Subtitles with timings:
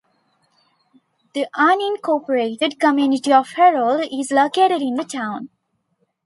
[1.35, 5.49] The unincorporated community of Herold is located in the town.